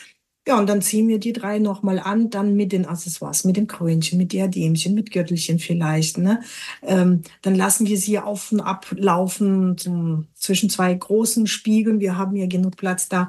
Ja, 0.50 0.59
und 0.59 0.69
dann 0.69 0.83
ziehen 0.83 1.07
wir 1.07 1.21
die 1.21 1.33
drei 1.33 1.61
nochmal 1.61 2.00
an, 2.00 2.28
dann 2.28 2.57
mit 2.57 2.73
den 2.73 2.85
Accessoires, 2.85 3.45
mit 3.45 3.57
dem 3.57 3.69
Krönchen, 3.69 4.19
mit 4.19 4.33
Diademchen, 4.33 4.95
mit 4.95 5.12
Gürtelchen 5.12 5.61
vielleicht. 5.61 6.19
Ne? 6.19 6.40
Ähm, 6.83 7.23
dann 7.42 7.54
lassen 7.54 7.87
wir 7.87 7.97
sie 7.97 8.19
auf 8.19 8.50
und 8.50 8.59
ab 8.59 8.85
laufen 8.90 9.78
zum, 9.78 10.26
zwischen 10.35 10.69
zwei 10.69 10.92
großen 10.92 11.47
Spiegeln. 11.47 12.00
Wir 12.00 12.19
haben 12.19 12.35
ja 12.35 12.49
genug 12.49 12.76
Platz 12.76 13.09
da. 13.09 13.28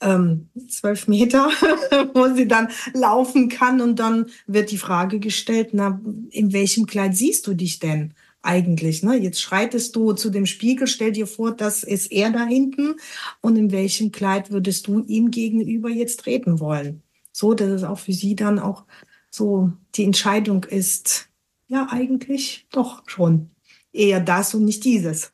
Ähm, 0.00 0.48
zwölf 0.66 1.06
Meter, 1.06 1.48
wo 2.14 2.34
sie 2.34 2.48
dann 2.48 2.70
laufen 2.92 3.48
kann. 3.48 3.80
Und 3.80 4.00
dann 4.00 4.26
wird 4.48 4.72
die 4.72 4.78
Frage 4.78 5.20
gestellt, 5.20 5.68
na, 5.74 6.00
in 6.30 6.52
welchem 6.52 6.86
Kleid 6.86 7.16
siehst 7.16 7.46
du 7.46 7.54
dich 7.54 7.78
denn? 7.78 8.14
Eigentlich. 8.48 9.02
Ne? 9.02 9.16
Jetzt 9.16 9.40
schreitest 9.40 9.94
du 9.94 10.12
zu 10.14 10.30
dem 10.30 10.46
Spiegel, 10.46 10.86
stell 10.86 11.12
dir 11.12 11.26
vor, 11.26 11.52
das 11.54 11.82
ist 11.82 12.10
er 12.10 12.30
da 12.30 12.46
hinten 12.46 12.96
und 13.42 13.56
in 13.56 13.70
welchem 13.70 14.10
Kleid 14.10 14.50
würdest 14.50 14.86
du 14.86 15.04
ihm 15.06 15.30
gegenüber 15.30 15.90
jetzt 15.90 16.20
treten 16.20 16.58
wollen? 16.58 17.02
So, 17.30 17.54
dass 17.54 17.68
es 17.68 17.84
auch 17.84 17.98
für 17.98 18.14
sie 18.14 18.34
dann 18.34 18.58
auch 18.58 18.84
so 19.30 19.70
die 19.94 20.04
Entscheidung 20.04 20.64
ist, 20.64 21.28
ja, 21.68 21.86
eigentlich 21.90 22.66
doch 22.72 23.02
schon 23.06 23.50
eher 23.92 24.20
das 24.20 24.54
und 24.54 24.64
nicht 24.64 24.84
dieses. 24.84 25.32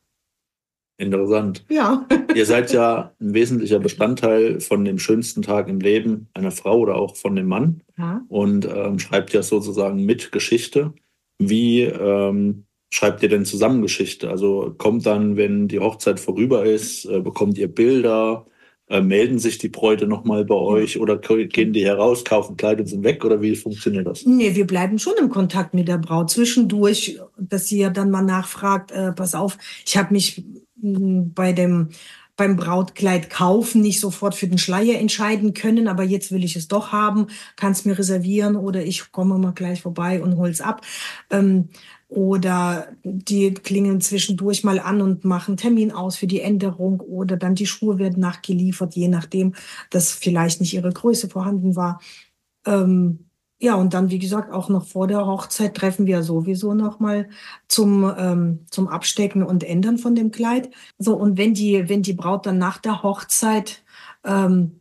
Interessant. 0.97 1.65
Ja. 1.69 2.05
Ihr 2.35 2.45
seid 2.45 2.71
ja 2.73 3.13
ein 3.21 3.33
wesentlicher 3.33 3.79
Bestandteil 3.79 4.59
von 4.59 4.83
dem 4.83 4.99
schönsten 4.99 5.41
Tag 5.41 5.69
im 5.69 5.79
Leben 5.79 6.27
einer 6.33 6.51
Frau 6.51 6.79
oder 6.79 6.95
auch 6.95 7.15
von 7.15 7.35
dem 7.35 7.47
Mann 7.47 7.81
ja. 7.97 8.23
und 8.27 8.65
ähm, 8.65 8.99
schreibt 8.99 9.31
ja 9.33 9.41
sozusagen 9.41 10.05
mit 10.05 10.31
Geschichte. 10.31 10.93
Wie 11.37 11.81
ähm, 11.81 12.64
schreibt 12.89 13.23
ihr 13.23 13.29
denn 13.29 13.45
zusammen 13.45 13.81
Geschichte? 13.81 14.29
Also 14.29 14.73
kommt 14.77 15.05
dann, 15.05 15.37
wenn 15.37 15.67
die 15.67 15.79
Hochzeit 15.79 16.19
vorüber 16.19 16.65
ist, 16.65 17.05
äh, 17.05 17.19
bekommt 17.19 17.57
ihr 17.57 17.67
Bilder? 17.67 18.45
Äh, 18.87 19.01
melden 19.01 19.39
sich 19.39 19.57
die 19.57 19.69
Bräute 19.69 20.05
nochmal 20.05 20.45
bei 20.45 20.53
euch 20.53 20.99
oder 20.99 21.17
gehen 21.17 21.73
die 21.73 21.83
heraus, 21.83 22.23
kaufen 22.23 22.55
Kleid 22.55 22.79
und 22.79 22.85
sind 22.85 23.03
weg 23.03 23.25
oder 23.25 23.41
wie 23.41 23.55
funktioniert 23.55 24.05
das? 24.05 24.27
Nee, 24.27 24.53
wir 24.53 24.67
bleiben 24.67 24.99
schon 24.99 25.15
im 25.19 25.29
Kontakt 25.29 25.73
mit 25.73 25.87
der 25.87 25.97
Braut 25.97 26.29
zwischendurch, 26.29 27.19
dass 27.35 27.67
sie 27.67 27.79
ja 27.79 27.89
dann 27.89 28.11
mal 28.11 28.21
nachfragt, 28.21 28.91
äh, 28.91 29.11
pass 29.11 29.33
auf, 29.33 29.57
ich 29.85 29.97
habe 29.97 30.13
mich 30.13 30.43
bei 30.75 31.51
dem 31.51 31.89
beim 32.37 32.57
Brautkleid 32.57 33.29
kaufen 33.29 33.81
nicht 33.81 33.99
sofort 33.99 34.35
für 34.35 34.47
den 34.47 34.57
Schleier 34.57 34.99
entscheiden 34.99 35.53
können, 35.53 35.87
aber 35.87 36.03
jetzt 36.03 36.31
will 36.31 36.43
ich 36.43 36.55
es 36.55 36.67
doch 36.67 36.91
haben, 36.91 37.27
kannst 37.55 37.85
mir 37.85 37.97
reservieren 37.97 38.55
oder 38.55 38.83
ich 38.83 39.11
komme 39.11 39.37
mal 39.37 39.53
gleich 39.53 39.81
vorbei 39.81 40.21
und 40.21 40.37
hol's 40.37 40.61
ab. 40.61 40.81
Ähm, 41.29 41.69
oder 42.15 42.87
die 43.03 43.53
klingen 43.53 43.99
zwischendurch 43.99 44.63
mal 44.63 44.79
an 44.79 45.01
und 45.01 45.25
machen 45.25 45.57
Termin 45.57 45.91
aus 45.91 46.15
für 46.15 46.27
die 46.27 46.41
Änderung 46.41 47.01
oder 47.01 47.35
dann 47.35 47.55
die 47.55 47.65
Schuhe 47.65 47.99
werden 47.99 48.21
nachgeliefert, 48.21 48.95
je 48.95 49.09
nachdem, 49.09 49.53
dass 49.89 50.13
vielleicht 50.13 50.61
nicht 50.61 50.73
ihre 50.73 50.91
Größe 50.91 51.29
vorhanden 51.29 51.75
war. 51.75 51.99
Ähm, 52.65 53.25
ja, 53.59 53.75
und 53.75 53.93
dann, 53.93 54.11
wie 54.11 54.19
gesagt, 54.19 54.51
auch 54.51 54.69
noch 54.69 54.85
vor 54.85 55.07
der 55.07 55.25
Hochzeit 55.25 55.75
treffen 55.75 56.05
wir 56.05 56.23
sowieso 56.23 56.73
noch 56.73 56.99
mal 56.99 57.29
zum, 57.67 58.11
ähm, 58.17 58.65
zum 58.69 58.87
Abstecken 58.87 59.43
und 59.43 59.63
Ändern 59.63 59.97
von 59.97 60.15
dem 60.15 60.31
Kleid. 60.31 60.69
So, 60.97 61.15
und 61.15 61.37
wenn 61.37 61.53
die, 61.53 61.89
wenn 61.89 62.01
die 62.01 62.13
Braut 62.13 62.45
dann 62.45 62.57
nach 62.57 62.77
der 62.77 63.03
Hochzeit 63.03 63.83
ähm, 64.23 64.79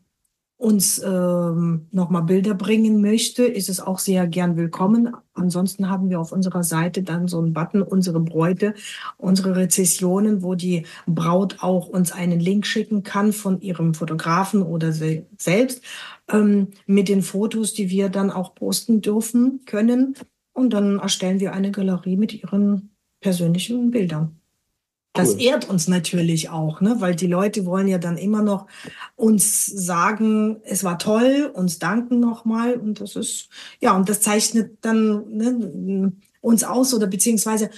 uns 0.56 1.00
ähm, 1.04 1.88
nochmal 1.92 2.22
Bilder 2.22 2.54
bringen 2.54 3.00
möchte, 3.00 3.44
ist 3.44 3.68
es 3.68 3.80
auch 3.80 3.98
sehr 3.98 4.26
gern 4.26 4.56
willkommen. 4.56 5.14
Ansonsten 5.34 5.90
haben 5.90 6.10
wir 6.10 6.20
auf 6.20 6.32
unserer 6.32 6.62
Seite 6.62 7.02
dann 7.02 7.26
so 7.26 7.38
einen 7.38 7.52
Button, 7.52 7.82
unsere 7.82 8.20
Bräute, 8.20 8.74
unsere 9.16 9.56
Rezessionen, 9.56 10.42
wo 10.42 10.54
die 10.54 10.86
Braut 11.06 11.58
auch 11.60 11.88
uns 11.88 12.12
einen 12.12 12.38
Link 12.38 12.66
schicken 12.66 13.02
kann 13.02 13.32
von 13.32 13.60
ihrem 13.60 13.94
Fotografen 13.94 14.62
oder 14.62 14.92
se 14.92 15.26
selbst 15.36 15.82
ähm, 16.30 16.68
mit 16.86 17.08
den 17.08 17.22
Fotos, 17.22 17.74
die 17.74 17.90
wir 17.90 18.08
dann 18.08 18.30
auch 18.30 18.54
posten 18.54 19.00
dürfen 19.00 19.62
können. 19.66 20.14
Und 20.52 20.72
dann 20.72 21.00
erstellen 21.00 21.40
wir 21.40 21.52
eine 21.52 21.72
Galerie 21.72 22.16
mit 22.16 22.32
ihren 22.32 22.94
persönlichen 23.20 23.90
Bildern. 23.90 24.40
Das 25.16 25.34
ehrt 25.34 25.68
uns 25.70 25.86
natürlich 25.86 26.50
auch, 26.50 26.80
ne? 26.80 26.96
weil 26.98 27.14
die 27.14 27.28
Leute 27.28 27.66
wollen 27.66 27.86
ja 27.86 27.98
dann 27.98 28.16
immer 28.16 28.42
noch 28.42 28.66
uns 29.14 29.64
sagen, 29.66 30.60
es 30.64 30.82
war 30.82 30.98
toll, 30.98 31.52
uns 31.54 31.78
danken 31.78 32.18
nochmal 32.18 32.74
und 32.74 33.00
das 33.00 33.14
ist, 33.14 33.48
ja, 33.80 33.96
und 33.96 34.08
das 34.08 34.20
zeichnet 34.20 34.78
dann 34.80 35.24
ne, 35.30 36.12
uns 36.40 36.64
aus 36.64 36.92
oder 36.92 37.06
beziehungsweise 37.06 37.70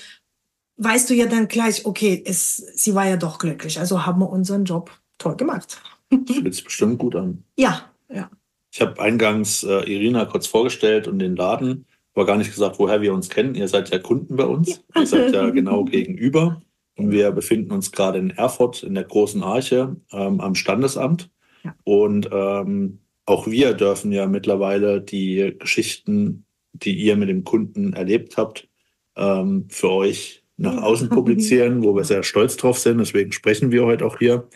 weißt 0.78 1.10
du 1.10 1.14
ja 1.14 1.26
dann 1.26 1.46
gleich, 1.48 1.84
okay, 1.84 2.22
es, 2.26 2.56
sie 2.56 2.94
war 2.94 3.06
ja 3.06 3.18
doch 3.18 3.38
glücklich, 3.38 3.78
also 3.78 4.06
haben 4.06 4.20
wir 4.20 4.30
unseren 4.30 4.64
Job 4.64 4.90
toll 5.18 5.36
gemacht. 5.36 5.78
Fühlt 6.10 6.54
sich 6.54 6.64
bestimmt 6.64 6.98
gut 6.98 7.16
an. 7.16 7.44
Ja, 7.58 7.90
ja. 8.08 8.30
Ich 8.72 8.80
habe 8.80 9.00
eingangs 9.00 9.62
äh, 9.62 9.92
Irina 9.92 10.24
kurz 10.24 10.46
vorgestellt 10.46 11.06
und 11.06 11.18
den 11.18 11.36
Laden, 11.36 11.86
aber 12.14 12.24
gar 12.24 12.36
nicht 12.36 12.50
gesagt, 12.50 12.78
woher 12.78 13.02
wir 13.02 13.12
uns 13.12 13.28
kennen. 13.28 13.54
Ihr 13.54 13.68
seid 13.68 13.90
ja 13.90 13.98
Kunden 13.98 14.36
bei 14.36 14.44
uns. 14.44 14.82
Ja. 14.94 15.00
Ihr 15.02 15.06
seid 15.06 15.32
ja 15.32 15.50
genau 15.50 15.84
gegenüber. 15.86 16.62
Und 16.96 17.10
wir 17.10 17.30
befinden 17.30 17.72
uns 17.72 17.92
gerade 17.92 18.18
in 18.18 18.30
Erfurt 18.30 18.82
in 18.82 18.94
der 18.94 19.04
großen 19.04 19.42
Arche 19.42 19.96
ähm, 20.12 20.40
am 20.40 20.54
Standesamt. 20.54 21.30
Ja. 21.62 21.74
Und 21.84 22.28
ähm, 22.32 23.00
auch 23.26 23.46
wir 23.46 23.74
dürfen 23.74 24.12
ja 24.12 24.26
mittlerweile 24.26 25.00
die 25.02 25.54
Geschichten, 25.58 26.46
die 26.72 26.96
ihr 26.96 27.16
mit 27.16 27.28
dem 27.28 27.44
Kunden 27.44 27.92
erlebt 27.92 28.36
habt, 28.36 28.68
ähm, 29.16 29.66
für 29.68 29.90
euch 29.90 30.42
nach 30.56 30.82
außen 30.82 31.08
publizieren, 31.10 31.82
wo 31.82 31.94
wir 31.94 32.04
sehr 32.04 32.22
stolz 32.22 32.56
drauf 32.56 32.78
sind. 32.78 32.98
Deswegen 32.98 33.32
sprechen 33.32 33.70
wir 33.70 33.84
heute 33.84 34.06
auch 34.06 34.18
hier. 34.18 34.48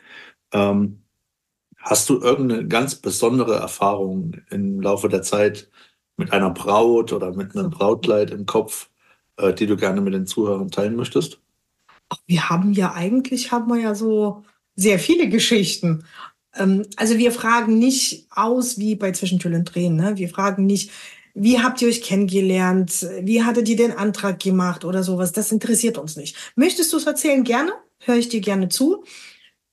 Ähm, 0.52 1.02
hast 1.78 2.08
du 2.08 2.20
irgendeine 2.20 2.66
ganz 2.66 2.94
besondere 2.94 3.56
Erfahrung 3.56 4.36
im 4.50 4.80
Laufe 4.80 5.08
der 5.08 5.22
Zeit 5.22 5.70
mit 6.16 6.32
einer 6.32 6.50
Braut 6.50 7.12
oder 7.12 7.34
mit 7.34 7.54
einem 7.56 7.70
Brautkleid 7.70 8.30
im 8.30 8.46
Kopf, 8.46 8.90
äh, 9.36 9.52
die 9.52 9.66
du 9.66 9.76
gerne 9.76 10.00
mit 10.00 10.14
den 10.14 10.26
Zuhörern 10.26 10.70
teilen 10.70 10.96
möchtest? 10.96 11.40
Wir 12.26 12.48
haben 12.48 12.72
ja 12.72 12.94
eigentlich, 12.94 13.52
haben 13.52 13.68
wir 13.68 13.80
ja 13.80 13.94
so 13.94 14.42
sehr 14.76 14.98
viele 14.98 15.28
Geschichten. 15.28 16.04
Ähm, 16.54 16.86
also 16.96 17.18
wir 17.18 17.32
fragen 17.32 17.78
nicht 17.78 18.26
aus 18.30 18.78
wie 18.78 18.94
bei 18.94 19.12
Zwischentür 19.12 19.54
und 19.54 19.66
Tränen. 19.66 19.96
Ne? 19.96 20.16
Wir 20.16 20.28
fragen 20.28 20.66
nicht, 20.66 20.90
wie 21.34 21.60
habt 21.60 21.80
ihr 21.80 21.88
euch 21.88 22.02
kennengelernt? 22.02 23.06
Wie 23.22 23.44
hattet 23.44 23.68
ihr 23.68 23.76
den 23.76 23.92
Antrag 23.92 24.40
gemacht 24.40 24.84
oder 24.84 25.02
sowas? 25.02 25.32
Das 25.32 25.52
interessiert 25.52 25.96
uns 25.96 26.16
nicht. 26.16 26.36
Möchtest 26.56 26.92
du 26.92 26.96
es 26.96 27.06
erzählen? 27.06 27.44
Gerne. 27.44 27.72
Höre 28.00 28.16
ich 28.16 28.28
dir 28.28 28.40
gerne 28.40 28.68
zu. 28.68 29.04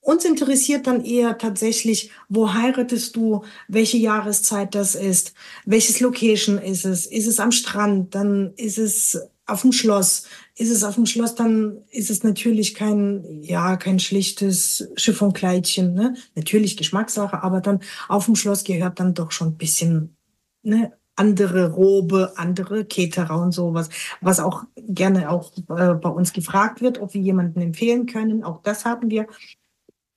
Uns 0.00 0.24
interessiert 0.24 0.86
dann 0.86 1.04
eher 1.04 1.36
tatsächlich, 1.36 2.10
wo 2.28 2.54
heiratest 2.54 3.16
du, 3.16 3.44
welche 3.66 3.98
Jahreszeit 3.98 4.74
das 4.74 4.94
ist, 4.94 5.34
welches 5.66 6.00
Location 6.00 6.58
ist 6.58 6.86
es, 6.86 7.04
ist 7.04 7.26
es 7.26 7.40
am 7.40 7.52
Strand, 7.52 8.14
dann 8.14 8.54
ist 8.56 8.78
es 8.78 9.20
auf 9.48 9.62
dem 9.62 9.72
Schloss. 9.72 10.26
Ist 10.56 10.70
es 10.70 10.84
auf 10.84 10.94
dem 10.94 11.06
Schloss, 11.06 11.34
dann 11.34 11.78
ist 11.90 12.10
es 12.10 12.22
natürlich 12.22 12.74
kein, 12.74 13.42
ja, 13.42 13.76
kein 13.76 13.98
schlichtes 13.98 14.88
Chiffonkleidchen, 14.96 15.94
ne? 15.94 16.14
Natürlich 16.34 16.76
Geschmackssache, 16.76 17.42
aber 17.42 17.60
dann 17.60 17.80
auf 18.08 18.26
dem 18.26 18.36
Schloss 18.36 18.64
gehört 18.64 19.00
dann 19.00 19.14
doch 19.14 19.32
schon 19.32 19.48
ein 19.48 19.56
bisschen, 19.56 20.16
ne? 20.62 20.92
andere 21.16 21.72
Robe, 21.72 22.34
andere 22.36 22.84
Keterer 22.84 23.40
und 23.42 23.50
sowas, 23.50 23.88
was 24.20 24.38
auch 24.38 24.64
gerne 24.76 25.30
auch 25.30 25.50
äh, 25.56 25.94
bei 25.94 26.08
uns 26.08 26.32
gefragt 26.32 26.80
wird, 26.80 27.00
ob 27.00 27.12
wir 27.12 27.20
jemanden 27.20 27.60
empfehlen 27.60 28.06
können. 28.06 28.44
Auch 28.44 28.62
das 28.62 28.84
haben 28.84 29.10
wir. 29.10 29.26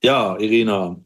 Ja, 0.03 0.37
Irina, 0.37 0.97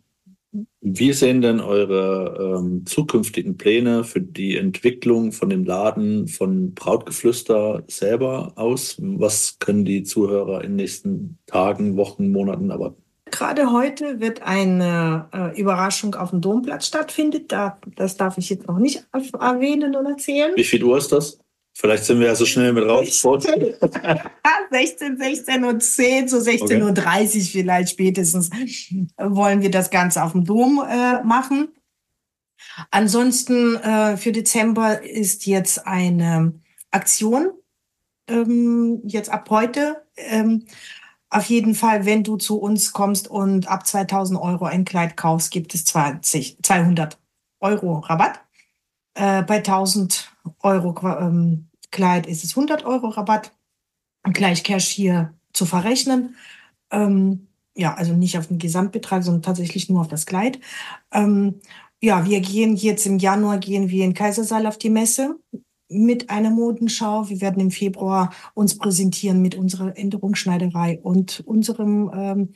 wie 0.81 1.13
sehen 1.13 1.41
denn 1.41 1.59
eure 1.59 2.59
ähm, 2.59 2.85
zukünftigen 2.85 3.57
Pläne 3.57 4.03
für 4.03 4.21
die 4.21 4.57
Entwicklung 4.57 5.31
von 5.31 5.49
dem 5.49 5.65
Laden 5.65 6.27
von 6.27 6.73
Brautgeflüster 6.73 7.83
selber 7.87 8.53
aus? 8.55 8.97
Was 8.99 9.57
können 9.59 9.85
die 9.85 10.03
Zuhörer 10.03 10.63
in 10.63 10.71
den 10.71 10.75
nächsten 10.77 11.37
Tagen, 11.47 11.97
Wochen, 11.97 12.31
Monaten 12.31 12.69
erwarten? 12.69 13.01
Gerade 13.31 13.71
heute 13.71 14.19
wird 14.19 14.43
eine 14.43 15.27
äh, 15.33 15.59
Überraschung 15.59 16.15
auf 16.15 16.29
dem 16.29 16.41
Domplatz 16.41 16.87
stattfinden. 16.87 17.45
Da, 17.47 17.79
das 17.95 18.17
darf 18.17 18.37
ich 18.37 18.49
jetzt 18.49 18.67
noch 18.67 18.77
nicht 18.77 19.05
erwähnen 19.11 19.95
und 19.95 20.05
erzählen. 20.05 20.53
Wie 20.55 20.63
viel 20.63 20.83
Uhr 20.83 20.97
ist 20.97 21.11
das? 21.11 21.39
Vielleicht 21.77 22.05
sind 22.05 22.21
wir 22.21 22.27
ja 22.27 22.35
so 22.35 22.45
schnell 22.45 22.71
mit 22.71 22.87
raus. 22.87 23.21
16, 24.71 25.17
16 25.17 25.63
und 25.65 25.83
10, 25.83 26.29
so 26.29 26.39
16 26.39 26.81
okay. 26.81 26.93
30 26.93 27.51
vielleicht 27.51 27.89
spätestens 27.89 28.49
wollen 29.17 29.61
wir 29.61 29.69
das 29.69 29.89
Ganze 29.89 30.23
auf 30.23 30.31
dem 30.31 30.45
Dom 30.45 30.81
äh, 30.87 31.21
machen. 31.23 31.67
Ansonsten 32.91 33.75
äh, 33.75 34.15
für 34.15 34.31
Dezember 34.31 35.03
ist 35.03 35.45
jetzt 35.45 35.85
eine 35.85 36.53
Aktion, 36.91 37.51
ähm, 38.29 39.01
jetzt 39.05 39.29
ab 39.29 39.49
heute. 39.49 40.05
Ähm, 40.15 40.65
auf 41.29 41.45
jeden 41.47 41.75
Fall, 41.75 42.05
wenn 42.05 42.23
du 42.23 42.37
zu 42.37 42.57
uns 42.57 42.93
kommst 42.93 43.27
und 43.27 43.67
ab 43.67 43.85
2000 43.85 44.39
Euro 44.39 44.63
ein 44.63 44.85
Kleid 44.85 45.17
kaufst, 45.17 45.51
gibt 45.51 45.75
es 45.75 45.83
20, 45.83 46.59
200 46.63 47.19
Euro 47.59 47.99
Rabatt. 47.99 48.39
Äh, 49.15 49.43
bei 49.43 49.57
1000 49.57 50.34
Euro 50.61 50.95
ähm, 51.19 51.69
Kleid 51.91 52.27
ist 52.27 52.43
es 52.43 52.57
100 52.57 52.85
Euro 52.85 53.07
Rabatt. 53.07 53.53
Gleich 54.23 54.63
Cash 54.63 54.87
hier 54.87 55.33
zu 55.53 55.65
verrechnen. 55.65 56.35
Ähm, 56.91 57.47
ja, 57.75 57.93
also 57.93 58.13
nicht 58.13 58.37
auf 58.37 58.47
den 58.47 58.57
Gesamtbetrag, 58.57 59.23
sondern 59.23 59.43
tatsächlich 59.43 59.89
nur 59.89 60.01
auf 60.01 60.07
das 60.07 60.25
Kleid. 60.25 60.59
Ähm, 61.11 61.59
ja, 62.01 62.25
wir 62.25 62.39
gehen 62.41 62.75
jetzt 62.75 63.05
im 63.05 63.17
Januar 63.19 63.57
gehen 63.57 63.89
wir 63.89 64.05
in 64.05 64.13
Kaisersaal 64.13 64.67
auf 64.67 64.77
die 64.77 64.89
Messe 64.89 65.39
mit 65.89 66.29
einer 66.29 66.49
Modenschau. 66.49 67.29
Wir 67.29 67.41
werden 67.41 67.61
im 67.61 67.71
Februar 67.71 68.33
uns 68.53 68.77
präsentieren 68.77 69.41
mit 69.41 69.55
unserer 69.55 69.97
Änderungsschneiderei 69.97 70.99
und 71.01 71.43
unserem 71.45 72.11
ähm, 72.13 72.53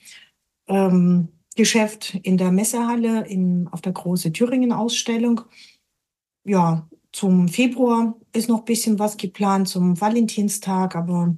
ähm, 0.67 1.27
Geschäft 1.55 2.15
in 2.23 2.37
der 2.37 2.51
Messehalle 2.51 3.25
in, 3.27 3.67
auf 3.71 3.81
der 3.81 3.93
große 3.93 4.31
Thüringen 4.31 4.71
Ausstellung. 4.71 5.41
Ja, 6.45 6.87
zum 7.11 7.47
Februar 7.47 8.15
ist 8.33 8.49
noch 8.49 8.59
ein 8.59 8.65
bisschen 8.65 8.99
was 8.99 9.17
geplant, 9.17 9.67
zum 9.67 9.99
Valentinstag, 9.99 10.95
aber 10.95 11.35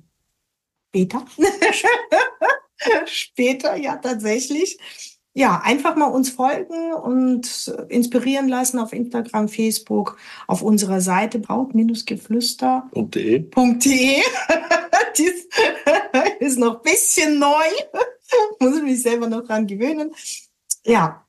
Später. 0.93 1.25
Später, 3.05 3.77
ja, 3.77 3.95
tatsächlich. 3.95 4.77
Ja, 5.33 5.61
einfach 5.63 5.95
mal 5.95 6.07
uns 6.07 6.31
folgen 6.31 6.93
und 6.93 7.73
inspirieren 7.87 8.49
lassen 8.49 8.77
auf 8.77 8.91
Instagram, 8.91 9.47
Facebook, 9.47 10.17
auf 10.47 10.61
unserer 10.61 10.99
Seite 10.99 11.39
braut-geflüster.de. 11.39 13.49
Dies 15.17 15.47
ist 16.41 16.59
noch 16.59 16.75
ein 16.75 16.81
bisschen 16.81 17.39
neu. 17.39 17.63
Muss 18.59 18.75
ich 18.75 18.83
mich 18.83 19.01
selber 19.01 19.29
noch 19.29 19.45
dran 19.45 19.65
gewöhnen. 19.65 20.11
Ja, 20.85 21.25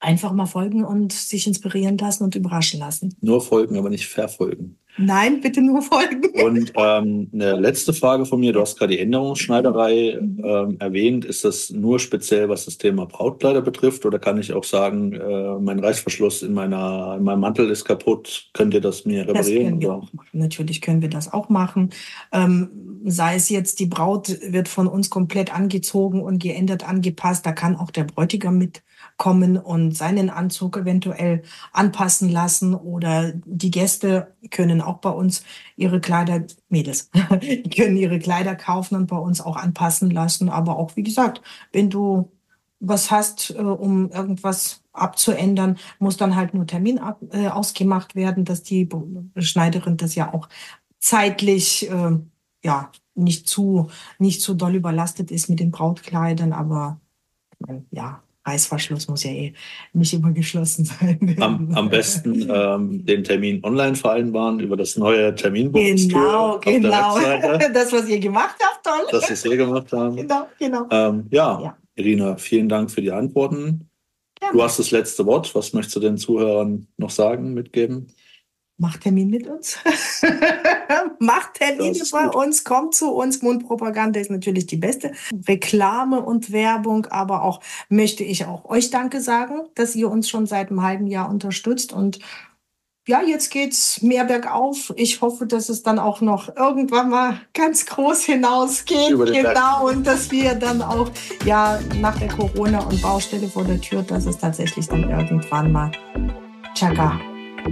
einfach 0.00 0.32
mal 0.32 0.46
folgen 0.46 0.84
und 0.84 1.12
sich 1.12 1.46
inspirieren 1.46 1.98
lassen 1.98 2.24
und 2.24 2.34
überraschen 2.34 2.80
lassen. 2.80 3.14
Nur 3.20 3.40
folgen, 3.40 3.76
aber 3.76 3.90
nicht 3.90 4.08
verfolgen. 4.08 4.76
Nein, 4.98 5.40
bitte 5.40 5.62
nur 5.62 5.82
folgen. 5.82 6.28
Und 6.44 6.72
ähm, 6.74 7.30
eine 7.32 7.52
letzte 7.54 7.92
Frage 7.92 8.26
von 8.26 8.40
mir. 8.40 8.52
Du 8.52 8.60
hast 8.60 8.78
gerade 8.78 8.92
die 8.92 8.98
Änderungsschneiderei 8.98 10.18
mhm. 10.20 10.42
ähm, 10.44 10.76
erwähnt. 10.78 11.24
Ist 11.24 11.44
das 11.44 11.70
nur 11.70 11.98
speziell, 11.98 12.48
was 12.48 12.64
das 12.64 12.76
Thema 12.76 13.06
Brautkleider 13.06 13.62
betrifft? 13.62 14.04
Oder 14.04 14.18
kann 14.18 14.38
ich 14.38 14.52
auch 14.52 14.64
sagen, 14.64 15.12
äh, 15.12 15.58
mein 15.60 15.78
Reißverschluss 15.78 16.42
in, 16.42 16.52
meiner, 16.52 17.16
in 17.16 17.24
meinem 17.24 17.40
Mantel 17.40 17.70
ist 17.70 17.84
kaputt? 17.84 18.50
Könnt 18.52 18.74
ihr 18.74 18.80
das 18.80 19.04
mir 19.04 19.28
reparieren? 19.28 19.36
Das 19.36 19.48
können 19.48 19.80
wir 19.80 19.94
auch 19.94 20.12
machen. 20.12 20.28
Natürlich 20.32 20.80
können 20.80 21.02
wir 21.02 21.10
das 21.10 21.32
auch 21.32 21.48
machen. 21.48 21.90
Ähm, 22.32 23.00
sei 23.04 23.36
es 23.36 23.48
jetzt, 23.48 23.80
die 23.80 23.86
Braut 23.86 24.36
wird 24.42 24.68
von 24.68 24.86
uns 24.86 25.08
komplett 25.08 25.54
angezogen 25.54 26.20
und 26.20 26.42
geändert, 26.42 26.86
angepasst. 26.86 27.46
Da 27.46 27.52
kann 27.52 27.76
auch 27.76 27.90
der 27.90 28.04
Bräutigam 28.04 28.58
mit 28.58 28.82
kommen 29.20 29.58
und 29.58 29.94
seinen 29.94 30.30
Anzug 30.30 30.78
eventuell 30.78 31.42
anpassen 31.72 32.30
lassen 32.30 32.74
oder 32.74 33.34
die 33.44 33.70
Gäste 33.70 34.34
können 34.50 34.80
auch 34.80 34.96
bei 34.96 35.10
uns 35.10 35.44
ihre 35.76 36.00
Kleider, 36.00 36.44
Mädels, 36.70 37.10
können 37.76 37.98
ihre 37.98 38.18
Kleider 38.18 38.56
kaufen 38.56 38.96
und 38.96 39.08
bei 39.08 39.18
uns 39.18 39.42
auch 39.42 39.56
anpassen 39.56 40.10
lassen. 40.10 40.48
Aber 40.48 40.78
auch, 40.78 40.96
wie 40.96 41.02
gesagt, 41.02 41.42
wenn 41.70 41.90
du 41.90 42.32
was 42.80 43.10
hast, 43.10 43.50
äh, 43.50 43.58
um 43.58 44.10
irgendwas 44.10 44.82
abzuändern, 44.94 45.76
muss 45.98 46.16
dann 46.16 46.34
halt 46.34 46.54
nur 46.54 46.66
Termin 46.66 46.98
ab, 46.98 47.20
äh, 47.30 47.48
ausgemacht 47.48 48.14
werden, 48.14 48.46
dass 48.46 48.62
die 48.62 48.88
Schneiderin 49.36 49.98
das 49.98 50.14
ja 50.14 50.32
auch 50.32 50.48
zeitlich 50.98 51.90
äh, 51.90 52.18
ja 52.64 52.90
nicht 53.14 53.46
zu 53.46 53.90
nicht 54.18 54.40
zu 54.40 54.54
doll 54.54 54.76
überlastet 54.76 55.30
ist 55.30 55.50
mit 55.50 55.60
den 55.60 55.72
Brautkleidern, 55.72 56.54
aber 56.54 56.98
ja, 57.90 58.22
Reißverschluss 58.46 59.08
muss 59.08 59.24
ja 59.24 59.30
eh 59.30 59.52
nicht 59.92 60.12
immer 60.14 60.32
geschlossen 60.32 60.84
sein. 60.84 61.36
Am, 61.40 61.72
am 61.74 61.90
besten 61.90 62.48
ähm, 62.50 63.04
den 63.04 63.22
Termin 63.22 63.62
online 63.64 63.94
vereinbaren 63.94 64.60
über 64.60 64.76
das 64.76 64.96
neue 64.96 65.34
Terminbuchungstool. 65.34 66.60
Genau, 66.60 66.60
genau. 66.60 67.18
Das, 67.72 67.92
was 67.92 68.08
ihr 68.08 68.18
gemacht 68.18 68.56
habt, 68.60 68.84
toll. 68.84 69.06
Das, 69.10 69.30
was 69.30 69.44
wir 69.44 69.56
gemacht 69.56 69.92
haben. 69.92 70.16
Genau, 70.16 70.48
genau. 70.58 70.86
Ähm, 70.90 71.26
ja, 71.30 71.60
ja, 71.62 71.76
Irina, 71.94 72.36
vielen 72.36 72.68
Dank 72.68 72.90
für 72.90 73.02
die 73.02 73.12
Antworten. 73.12 73.90
Ja. 74.42 74.52
Du 74.52 74.62
hast 74.62 74.78
das 74.78 74.90
letzte 74.90 75.26
Wort. 75.26 75.54
Was 75.54 75.72
möchtest 75.72 75.96
du 75.96 76.00
den 76.00 76.16
Zuhörern 76.16 76.86
noch 76.96 77.10
sagen, 77.10 77.52
mitgeben? 77.52 78.08
Macht 78.80 79.02
Termin 79.02 79.28
mit 79.28 79.46
uns. 79.46 79.76
Macht 81.18 81.54
Termine 81.54 82.00
bei 82.10 82.28
uns, 82.30 82.64
kommt 82.64 82.94
zu 82.94 83.12
uns. 83.12 83.42
Mundpropaganda 83.42 84.18
ist 84.18 84.30
natürlich 84.30 84.66
die 84.66 84.78
beste 84.78 85.12
Reklame 85.46 86.22
und 86.22 86.50
Werbung, 86.50 87.04
aber 87.06 87.42
auch 87.42 87.60
möchte 87.90 88.24
ich 88.24 88.46
auch 88.46 88.64
euch 88.64 88.88
Danke 88.88 89.20
sagen, 89.20 89.66
dass 89.74 89.94
ihr 89.94 90.10
uns 90.10 90.30
schon 90.30 90.46
seit 90.46 90.70
einem 90.70 90.82
halben 90.82 91.06
Jahr 91.08 91.28
unterstützt 91.28 91.92
und 91.92 92.20
ja, 93.06 93.20
jetzt 93.22 93.50
geht's 93.50 94.00
mehr 94.02 94.24
bergauf. 94.24 94.92
Ich 94.96 95.20
hoffe, 95.20 95.46
dass 95.46 95.68
es 95.68 95.82
dann 95.82 95.98
auch 95.98 96.22
noch 96.22 96.54
irgendwann 96.56 97.10
mal 97.10 97.40
ganz 97.52 97.84
groß 97.84 98.24
hinausgeht. 98.24 99.10
Genau. 99.10 99.88
Und 99.88 100.06
dass 100.06 100.30
wir 100.30 100.54
dann 100.54 100.80
auch, 100.80 101.10
ja, 101.44 101.80
nach 102.00 102.18
der 102.18 102.28
Corona 102.28 102.80
und 102.80 103.02
Baustelle 103.02 103.48
vor 103.48 103.64
der 103.64 103.80
Tür, 103.80 104.02
dass 104.02 104.26
es 104.26 104.38
tatsächlich 104.38 104.86
dann 104.86 105.10
irgendwann 105.10 105.72
mal 105.72 105.90
Tschakka 106.74 107.20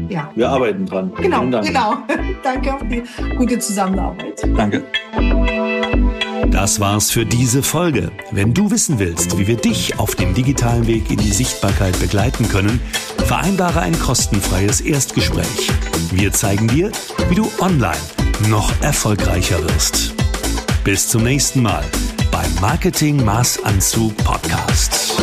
ja. 0.09 0.31
Wir 0.35 0.48
arbeiten 0.48 0.87
dran. 0.87 1.12
Genau, 1.20 1.42
genau. 1.42 1.98
Danke 2.42 2.74
auf 2.74 2.83
die 2.88 3.03
gute 3.37 3.59
Zusammenarbeit. 3.59 4.42
Danke. 4.57 4.85
Das 6.51 6.81
war's 6.81 7.11
für 7.11 7.27
diese 7.27 7.62
Folge. 7.62 8.11
Wenn 8.31 8.55
du 8.55 8.70
wissen 8.70 8.98
willst, 8.98 9.38
wie 9.38 9.46
wir 9.46 9.57
dich 9.57 9.98
auf 9.98 10.14
dem 10.14 10.35
digitalen 10.35 10.87
Weg 10.87 11.11
in 11.11 11.18
die 11.18 11.31
Sichtbarkeit 11.31 11.98
begleiten 12.01 12.48
können, 12.48 12.81
vereinbare 13.27 13.81
ein 13.81 13.98
kostenfreies 13.98 14.81
Erstgespräch. 14.81 15.70
Wir 16.11 16.33
zeigen 16.33 16.68
dir, 16.68 16.90
wie 17.29 17.35
du 17.35 17.51
online 17.61 18.01
noch 18.48 18.72
erfolgreicher 18.83 19.62
wirst. 19.62 20.14
Bis 20.85 21.09
zum 21.09 21.24
nächsten 21.24 21.62
Mal 21.62 21.85
beim 22.31 22.51
Marketing 22.61 23.22
Maßanzug 23.24 24.16
Podcast. 24.18 25.22